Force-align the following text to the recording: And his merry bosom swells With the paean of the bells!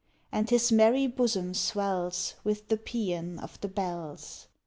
And 0.31 0.49
his 0.49 0.71
merry 0.71 1.05
bosom 1.05 1.53
swells 1.53 2.33
With 2.43 2.69
the 2.69 2.77
paean 2.77 3.37
of 3.37 3.61
the 3.61 3.67
bells! 3.67 4.47